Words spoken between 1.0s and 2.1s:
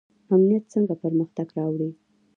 پرمختګ راوړي؟